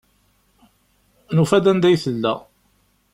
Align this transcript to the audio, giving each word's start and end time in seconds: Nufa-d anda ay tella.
Nufa-d 1.35 1.65
anda 1.71 1.87
ay 1.89 1.97
tella. 2.03 2.33